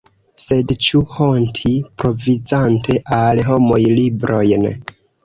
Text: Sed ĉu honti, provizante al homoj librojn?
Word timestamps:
Sed 0.43 0.71
ĉu 0.85 1.01
honti, 1.17 1.73
provizante 2.03 2.97
al 3.19 3.43
homoj 3.51 3.79
librojn? 4.01 4.67